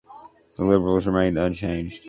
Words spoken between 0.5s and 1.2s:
The Liberals